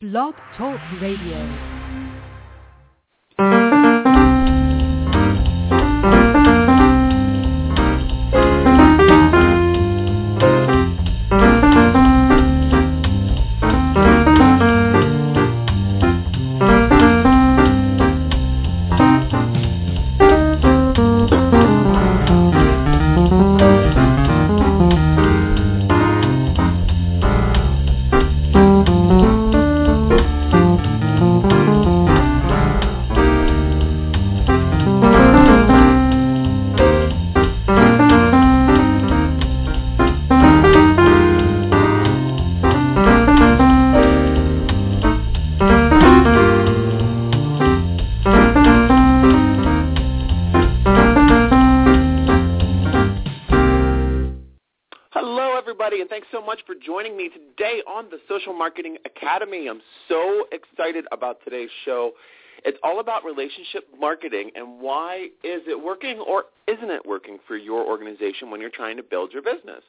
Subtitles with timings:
[0.00, 1.42] Blog Talk Radio.
[58.56, 59.68] Marketing Academy.
[59.68, 62.12] I'm so excited about today's show.
[62.64, 67.56] It's all about relationship marketing and why is it working or isn't it working for
[67.56, 69.82] your organization when you're trying to build your business.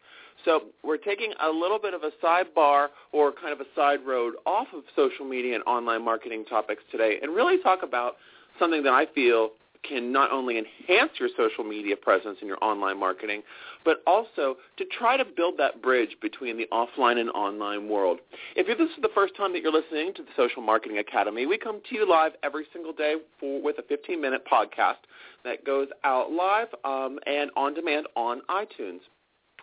[0.45, 4.35] So we're taking a little bit of a sidebar or kind of a side road
[4.45, 8.17] off of social media and online marketing topics today and really talk about
[8.59, 9.49] something that I feel
[9.87, 13.41] can not only enhance your social media presence and your online marketing,
[13.85, 18.19] but also to try to build that bridge between the offline and online world.
[18.55, 21.57] If this is the first time that you're listening to the Social Marketing Academy, we
[21.57, 25.05] come to you live every single day for, with a 15-minute podcast
[25.43, 28.99] that goes out live um, and on demand on iTunes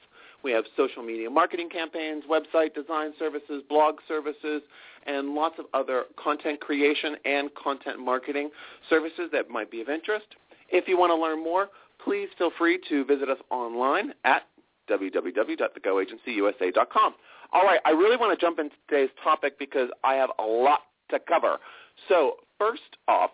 [0.42, 4.62] we have social media marketing campaigns, website design services, blog services,
[5.06, 8.50] and lots of other content creation and content marketing
[8.88, 10.26] services that might be of interest.
[10.68, 11.68] If you want to learn more,
[12.04, 14.44] please feel free to visit us online at
[14.88, 17.14] www.thegoagencyusa.com.
[17.52, 20.80] All right, I really want to jump into today's topic because I have a lot
[21.10, 21.58] to cover.
[22.08, 23.30] So first off,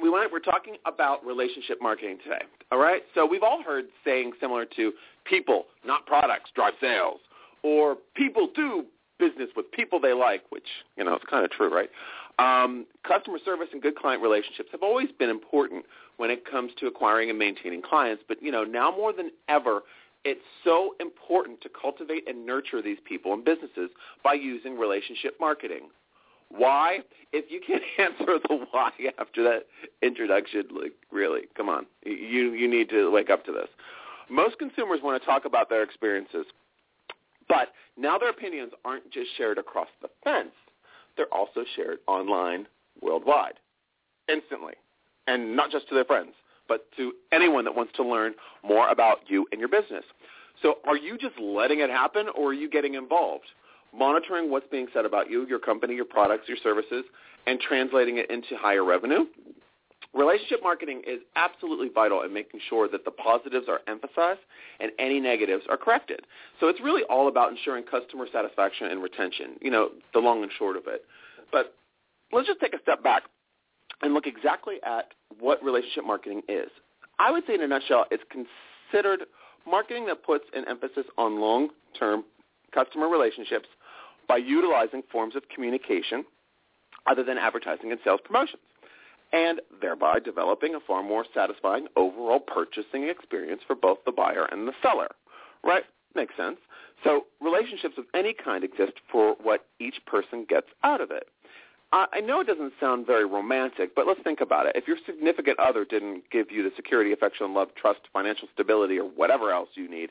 [0.00, 2.42] we want, we're talking about relationship marketing today.
[2.70, 4.92] All right, so we've all heard sayings similar to
[5.24, 7.20] people, not products, drive sales,
[7.62, 8.86] or people do
[9.18, 10.66] business with people they like, which
[10.96, 11.90] you know it's kind of true, right?
[12.38, 15.84] Um, customer service and good client relationships have always been important
[16.16, 19.82] when it comes to acquiring and maintaining clients, but you know now more than ever,
[20.24, 23.90] it's so important to cultivate and nurture these people and businesses
[24.24, 25.88] by using relationship marketing.
[26.56, 26.98] Why?
[27.32, 29.66] If you can't answer the why after that
[30.02, 33.68] introduction, like really, come on, you you need to wake up to this.
[34.30, 36.46] Most consumers want to talk about their experiences,
[37.48, 40.52] but now their opinions aren't just shared across the fence;
[41.16, 42.66] they're also shared online,
[43.00, 43.54] worldwide,
[44.28, 44.74] instantly,
[45.26, 46.32] and not just to their friends,
[46.68, 50.04] but to anyone that wants to learn more about you and your business.
[50.60, 53.46] So, are you just letting it happen, or are you getting involved?
[53.96, 57.04] Monitoring what's being said about you, your company, your products, your services,
[57.46, 59.24] and translating it into higher revenue.
[60.14, 64.40] Relationship marketing is absolutely vital in making sure that the positives are emphasized
[64.78, 66.20] and any negatives are corrected.
[66.60, 70.52] So it's really all about ensuring customer satisfaction and retention, you know, the long and
[70.58, 71.04] short of it.
[71.50, 71.74] But
[72.30, 73.22] let's just take a step back
[74.02, 76.68] and look exactly at what relationship marketing is.
[77.18, 79.20] I would say in a nutshell, it's considered
[79.66, 82.24] marketing that puts an emphasis on long-term
[82.74, 83.68] customer relationships
[84.28, 86.24] by utilizing forms of communication
[87.06, 88.62] other than advertising and sales promotions,
[89.32, 94.68] and thereby developing a far more satisfying overall purchasing experience for both the buyer and
[94.68, 95.08] the seller.
[95.64, 95.84] Right?
[96.14, 96.58] Makes sense.
[97.02, 101.28] So relationships of any kind exist for what each person gets out of it.
[101.94, 104.72] I, know it doesn't sound very romantic, but let's think about it.
[104.74, 109.04] If your significant other didn't give you the security, affection, love, trust, financial stability, or
[109.04, 110.08] whatever else you need,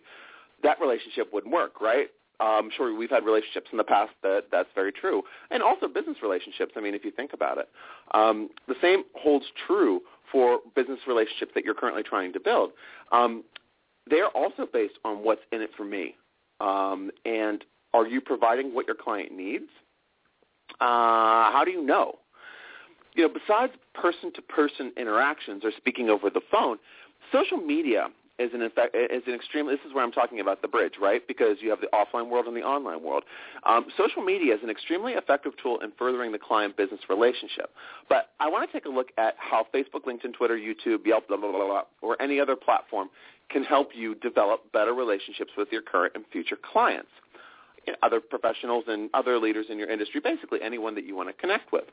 [0.62, 2.10] that relationship wouldn't work, right?
[2.42, 6.18] I'm sure we've had relationships in the past that that's very true, and also business
[6.24, 6.74] relationships.
[6.76, 7.70] I mean, if you think about it,
[8.14, 10.02] um, the same holds true
[10.32, 12.72] for business relationships that you're currently trying to build.
[13.12, 13.44] Um,
[14.10, 16.16] they're also based on what's in it for me,
[16.60, 19.70] um, and are you providing what your client needs?
[20.80, 22.18] Uh, how do you know?
[23.14, 26.78] You know, besides person-to-person interactions or speaking over the phone,
[27.32, 28.08] social media
[28.40, 29.68] is an effect, is an extreme.
[29.68, 31.26] This is where I'm talking about the bridge, right?
[31.28, 33.24] Because you have the offline world and the online world.
[33.64, 37.70] Um, social media is an extremely effective tool in furthering the client-business relationship.
[38.10, 41.38] But I want to take a look at how Facebook, LinkedIn, Twitter, YouTube, Yelp, blah
[41.38, 43.10] blah blah, blah or any other platform
[43.50, 47.10] can help you develop better relationships with your current and future clients
[48.04, 51.72] other professionals and other leaders in your industry, basically anyone that you want to connect
[51.72, 51.86] with.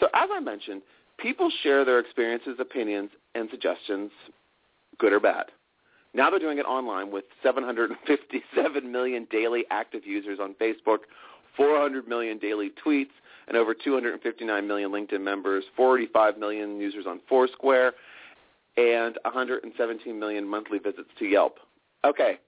[0.00, 0.82] So as I mentioned,
[1.18, 4.10] people share their experiences, opinions, and suggestions,
[4.98, 5.46] good or bad.
[6.16, 11.00] Now they're doing it online with 757 million daily active users on Facebook,
[11.56, 13.10] 400 million daily tweets,
[13.48, 17.92] and over 259 million LinkedIn members, 45 million users on Foursquare,
[18.78, 21.58] and 117 million monthly visits to Yelp.
[22.04, 22.38] Okay,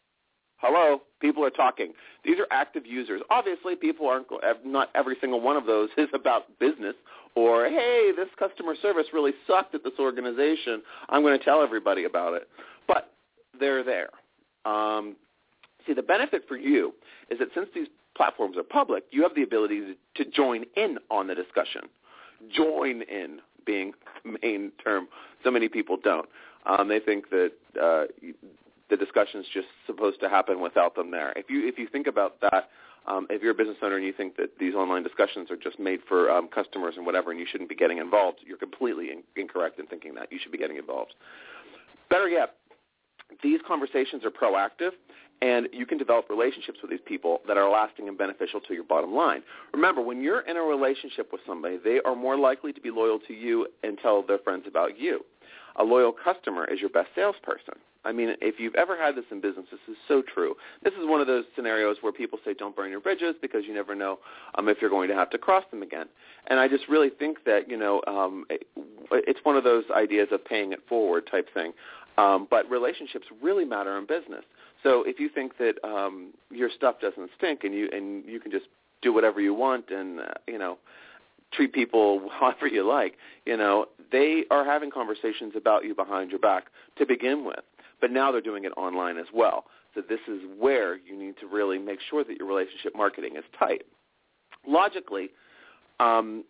[0.61, 1.93] Hello, people are talking.
[2.25, 3.23] These are active users.
[3.31, 4.27] Obviously, people aren't.
[4.65, 6.97] Not every single one of those is about business
[7.37, 10.83] or hey, this customer service really sucked at this organization.
[11.11, 12.49] I'm going to tell everybody about it.
[12.89, 13.13] But
[13.59, 14.09] they're there.
[14.65, 15.17] Um,
[15.87, 16.95] see, the benefit for you
[17.31, 21.29] is that since these platforms are public, you have the ability to, join in on
[21.29, 21.83] the discussion.
[22.55, 23.93] Join in being
[24.43, 25.09] main term.
[25.45, 26.29] So many people don't.
[26.67, 28.05] Um, they think that uh,
[28.91, 31.33] the discussion's just supposed to happen without them there.
[31.37, 32.69] If you if you think about that,
[33.07, 35.79] um, if you're a business owner and you think that these online discussions are just
[35.79, 39.23] made for um, customers and whatever, and you shouldn't be getting involved, you're completely in-
[39.37, 40.31] incorrect in thinking that.
[40.31, 41.15] You should be getting involved.
[42.11, 42.57] Better yet,
[43.43, 44.91] these conversations are proactive,
[45.41, 48.85] and you can develop relationships with these people that are lasting and beneficial to your
[48.85, 49.43] bottom line.
[49.73, 53.19] Remember, when you're in a relationship with somebody, they are more likely to be loyal
[53.29, 55.25] to you and tell their friends about you.
[55.77, 57.75] A loyal customer is your best salesperson.
[58.05, 60.55] I mean, if you've ever had this in business, this is so true.
[60.83, 63.75] This is one of those scenarios where people say don't burn your bridges because you
[63.75, 64.19] never know
[64.55, 66.07] um, if you're going to have to cross them again.
[66.47, 68.67] And I just really think that, you know, um, it,
[69.13, 71.73] it's one of those ideas of paying it forward type thing.
[72.19, 74.45] Um, but relationships really matter in business.
[74.83, 78.51] So if you think that um, your stuff doesn't stink and you and you can
[78.51, 78.67] just
[79.03, 80.79] do whatever you want and uh, you know
[81.53, 83.15] treat people however you like,
[83.47, 86.67] you know, they are having conversations about you behind your back
[86.97, 87.61] to begin with.
[88.01, 89.65] But now they're doing it online as well.
[89.95, 93.45] So this is where you need to really make sure that your relationship marketing is
[93.59, 93.83] tight.
[94.67, 95.31] Logically,
[95.99, 96.45] um,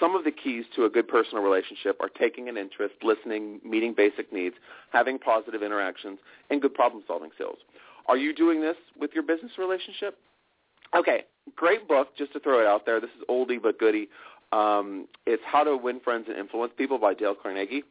[0.00, 3.94] some of the keys to a good personal relationship are taking an interest, listening, meeting
[3.96, 4.54] basic needs,
[4.92, 6.18] having positive interactions,
[6.50, 7.58] and good problem-solving skills.
[8.06, 10.18] Are you doing this with your business relationship?
[10.96, 11.24] Okay,
[11.56, 13.00] great book, just to throw it out there.
[13.00, 14.08] This is oldie but goodie.
[14.52, 17.82] Um, it's How to Win Friends and Influence People by Dale Carnegie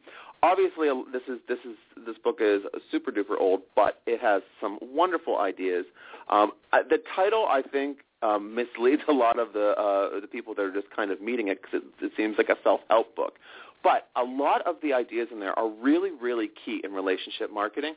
[0.44, 1.76] obviously this is this is
[2.06, 5.86] this book is super duper old, but it has some wonderful ideas.
[6.28, 10.62] Um, the title, I think, um, misleads a lot of the uh, the people that
[10.62, 13.34] are just kind of meeting it because it, it seems like a self help book.
[13.82, 17.94] But a lot of the ideas in there are really really key in relationship marketing.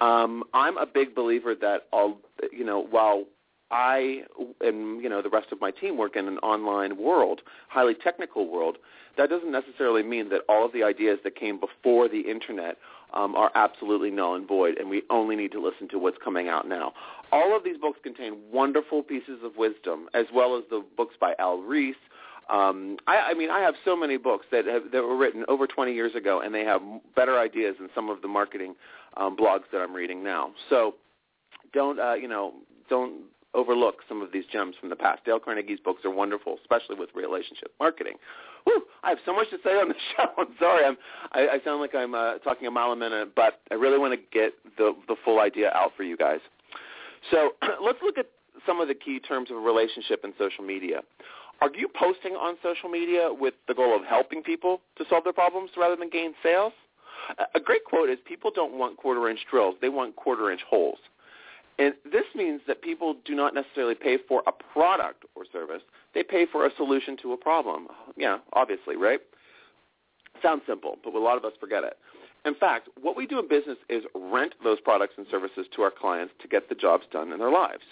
[0.00, 2.18] Um, I'm a big believer that all
[2.52, 3.24] you know while
[3.70, 4.22] I
[4.60, 8.50] and you know the rest of my team work in an online world, highly technical
[8.50, 8.78] world
[9.16, 12.76] that doesn't necessarily mean that all of the ideas that came before the internet
[13.14, 16.48] um, are absolutely null and void, and we only need to listen to what's coming
[16.48, 16.92] out now.
[17.32, 21.34] All of these books contain wonderful pieces of wisdom, as well as the books by
[21.38, 21.94] Al Ries.
[22.48, 25.66] Um, I, I mean, I have so many books that have, that were written over
[25.66, 26.80] 20 years ago, and they have
[27.16, 28.76] better ideas than some of the marketing
[29.16, 30.52] um, blogs that I'm reading now.
[30.70, 30.94] So,
[31.72, 32.54] don't uh, you know?
[32.88, 33.22] Don't
[33.56, 35.24] overlook some of these gems from the past.
[35.24, 38.14] Dale Carnegie's books are wonderful, especially with relationship marketing.
[38.66, 40.26] Whew, I have so much to say on the show.
[40.36, 40.84] I'm sorry.
[40.84, 40.96] I'm,
[41.32, 44.12] I, I sound like I'm uh, talking a mile a minute, but I really want
[44.12, 46.40] to get the, the full idea out for you guys.
[47.30, 47.50] So
[47.84, 48.26] let's look at
[48.66, 51.00] some of the key terms of a relationship in social media.
[51.60, 55.32] Are you posting on social media with the goal of helping people to solve their
[55.32, 56.72] problems rather than gain sales?
[57.54, 59.76] A great quote is people don't want quarter-inch drills.
[59.80, 60.98] They want quarter-inch holes.
[61.78, 65.82] And this means that people do not necessarily pay for a product or service.
[66.16, 67.88] They pay for a solution to a problem.
[68.16, 69.20] Yeah, obviously, right?
[70.42, 71.98] Sounds simple, but a lot of us forget it.
[72.46, 75.90] In fact, what we do in business is rent those products and services to our
[75.90, 77.82] clients to get the jobs done in their lives.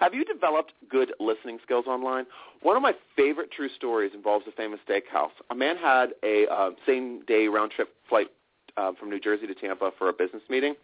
[0.00, 2.24] Have you developed good listening skills online?
[2.62, 5.32] One of my favorite true stories involves a famous steakhouse.
[5.50, 8.28] A man had a uh, same-day round-trip flight
[8.78, 10.74] uh, from New Jersey to Tampa for a business meeting.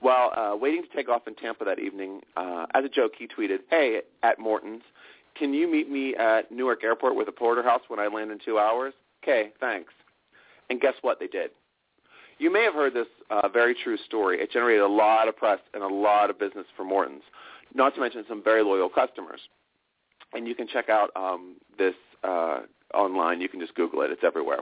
[0.00, 3.26] While uh, waiting to take off in Tampa that evening, uh, as a joke, he
[3.26, 4.82] tweeted, "Hey, at Morton's,
[5.38, 8.58] can you meet me at Newark Airport with a porterhouse when I land in two
[8.58, 9.92] hours?" Okay, thanks.
[10.70, 11.18] And guess what?
[11.18, 11.50] They did.
[12.38, 14.40] You may have heard this uh, very true story.
[14.40, 17.24] It generated a lot of press and a lot of business for Morton's,
[17.74, 19.40] not to mention some very loyal customers.
[20.32, 22.60] And you can check out um, this uh,
[22.94, 23.40] online.
[23.40, 24.10] You can just Google it.
[24.10, 24.60] It's everywhere.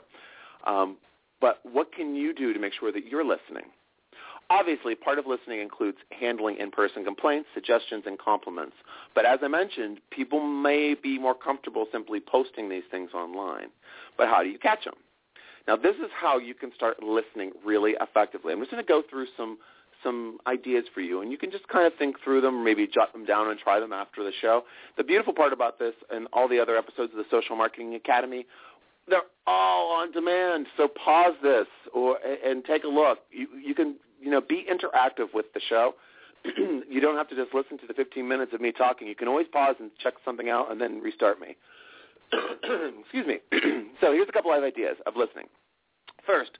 [0.66, 0.96] Um,
[1.40, 3.64] but what can you do to make sure that you're listening?
[4.48, 8.76] Obviously, part of listening includes handling in-person complaints, suggestions, and compliments.
[9.14, 13.68] But as I mentioned, people may be more comfortable simply posting these things online.
[14.16, 14.94] But how do you catch them?
[15.66, 18.52] Now, this is how you can start listening really effectively.
[18.52, 19.58] I'm just going to go through some
[20.02, 23.12] some ideas for you, and you can just kind of think through them, maybe jot
[23.12, 24.62] them down and try them after the show.
[24.96, 28.46] The beautiful part about this and all the other episodes of the Social Marketing Academy,
[29.08, 30.66] they're all on demand.
[30.76, 33.20] So pause this or and take a look.
[33.30, 35.94] You you can you know be interactive with the show.
[36.44, 39.08] you don't have to just listen to the 15 minutes of me talking.
[39.08, 41.56] You can always pause and check something out and then restart me.
[43.00, 43.38] Excuse me.
[44.00, 45.46] so here's a couple of ideas of listening.
[46.24, 46.52] First,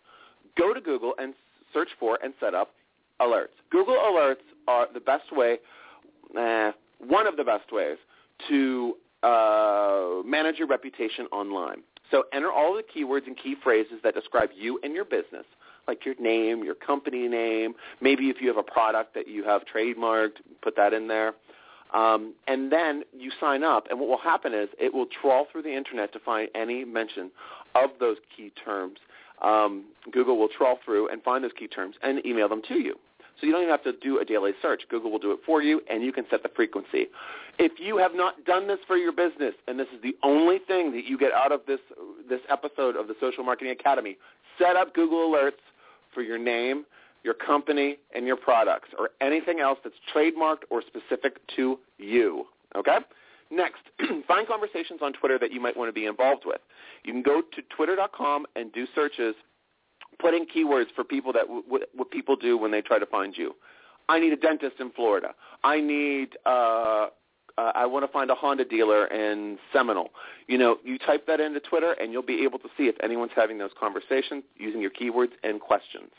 [0.59, 1.35] go to Google and
[1.73, 2.71] search for and set up
[3.21, 3.55] alerts.
[3.71, 5.59] Google Alerts are the best way,
[6.37, 7.99] eh, one of the best ways
[8.49, 11.83] to uh, manage your reputation online.
[12.11, 15.45] So enter all the keywords and key phrases that describe you and your business,
[15.87, 17.75] like your name, your company name.
[18.01, 21.35] Maybe if you have a product that you have trademarked, put that in there.
[21.95, 25.63] Um, and then you sign up, and what will happen is it will trawl through
[25.63, 27.31] the internet to find any mention
[27.75, 28.99] of those key terms.
[29.41, 32.97] Um, Google will trawl through and find those key terms and email them to you.
[33.41, 34.83] So you don't even have to do a daily search.
[34.89, 37.07] Google will do it for you, and you can set the frequency.
[37.59, 40.93] If you have not done this for your business, and this is the only thing
[40.93, 41.81] that you get out of this
[42.29, 44.17] this episode of the Social Marketing Academy,
[44.59, 45.61] set up Google Alerts
[46.17, 46.87] for your name,
[47.23, 52.47] your company, and your products, or anything else that's trademarked or specific to you.
[52.75, 52.99] Okay?
[53.51, 53.83] Next,
[54.27, 56.61] find conversations on Twitter that you might want to be involved with.
[57.05, 59.35] You can go to twitter.com and do searches,
[60.19, 63.37] put in keywords for people that w- what people do when they try to find
[63.37, 63.55] you.
[64.09, 65.35] I need a dentist in Florida.
[65.65, 67.09] I need uh,
[67.59, 70.11] uh, I want to find a Honda dealer in Seminole.
[70.47, 73.33] You know, you type that into Twitter, and you'll be able to see if anyone's
[73.35, 76.11] having those conversations using your keywords and questions.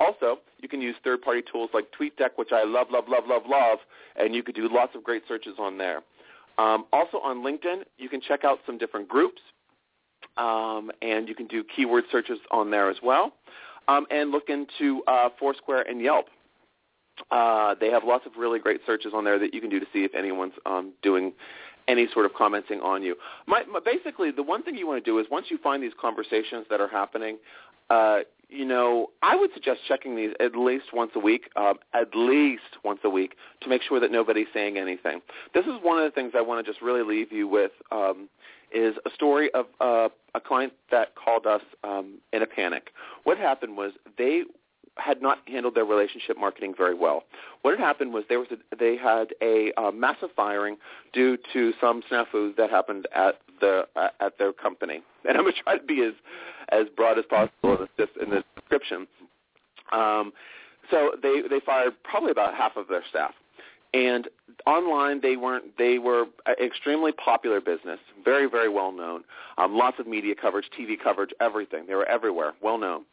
[0.00, 3.78] Also, you can use third-party tools like TweetDeck, which I love, love, love, love, love,
[4.16, 6.02] and you could do lots of great searches on there.
[6.58, 9.40] Um, also on LinkedIn, you can check out some different groups,
[10.36, 13.32] um, and you can do keyword searches on there as well.
[13.88, 16.26] Um, and look into uh, Foursquare and Yelp.
[17.30, 19.86] Uh, they have lots of really great searches on there that you can do to
[19.92, 21.32] see if anyone's um, doing
[21.88, 23.16] any sort of commenting on you.
[23.46, 25.92] My, my, basically, the one thing you want to do is once you find these
[26.00, 27.38] conversations that are happening,
[27.90, 32.14] uh, you know, I would suggest checking these at least once a week, um, at
[32.14, 35.22] least once a week, to make sure that nobody's saying anything.
[35.54, 37.72] This is one of the things I want to just really leave you with.
[37.90, 38.28] Um,
[38.74, 42.90] is a story of uh, a client that called us um, in a panic.
[43.24, 44.44] What happened was they
[44.96, 47.24] had not handled their relationship marketing very well.
[47.62, 50.76] What had happened was there was a, they had a uh, massive firing
[51.12, 55.02] due to some snafu that happened at the uh, at their company.
[55.24, 56.14] And I'm going to try to be as
[56.70, 59.06] as broad as possible in this, in the description.
[59.92, 60.32] Um,
[60.90, 63.32] so they they fired probably about half of their staff,
[63.94, 64.26] and
[64.66, 66.24] online they weren't they were
[66.60, 69.22] extremely popular business, very very well known,
[69.58, 71.86] um, lots of media coverage, TV coverage, everything.
[71.86, 73.04] They were everywhere, well known,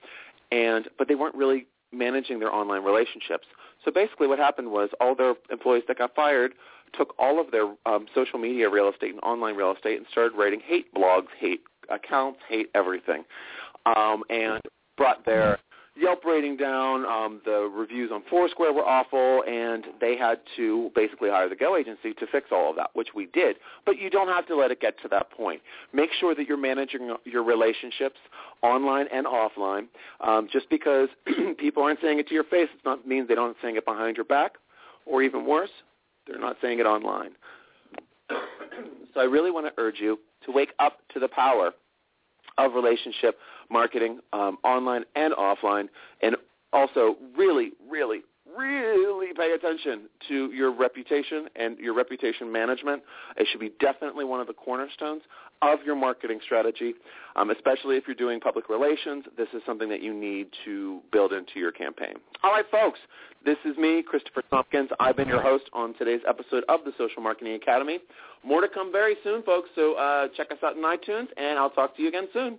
[0.52, 3.48] and but they weren't really managing their online relationships.
[3.84, 6.54] So basically, what happened was all their employees that got fired
[6.98, 10.36] took all of their um, social media real estate and online real estate and started
[10.38, 13.24] writing hate blogs, hate accounts, hate everything,
[13.86, 14.62] um, and
[14.98, 15.60] brought their
[16.00, 17.06] Yelp rating down.
[17.06, 21.76] Um, the reviews on Foursquare were awful, and they had to basically hire the Go
[21.76, 23.58] agency to fix all of that, which we did.
[23.86, 25.62] But you don't have to let it get to that point.
[25.92, 28.18] Make sure that you're managing your relationships
[28.62, 29.88] online and offline.
[30.22, 31.10] Um, just because
[31.58, 34.16] people aren't saying it to your face, it not means they don't saying it behind
[34.16, 34.54] your back,
[35.06, 35.72] or even worse,
[36.28, 37.32] they're not saying it online.
[38.30, 41.72] so I really want to urge you to wake up to the power
[42.58, 43.38] of relationship
[43.70, 45.88] marketing, um, online and offline,
[46.22, 46.36] and
[46.74, 48.22] also really, really,
[48.58, 53.04] really pay attention to your reputation and your reputation management.
[53.38, 55.22] It should be definitely one of the cornerstones
[55.62, 56.94] of your marketing strategy,
[57.36, 59.26] um, especially if you're doing public relations.
[59.38, 62.14] This is something that you need to build into your campaign.
[62.44, 63.00] All right, folks,
[63.46, 64.90] this is me, Christopher Tompkins.
[65.00, 68.00] I've been your host on today's episode of the Social Marketing Academy.
[68.44, 71.70] More to come very soon, folks, so uh, check us out in iTunes, and I'll
[71.70, 72.58] talk to you again soon.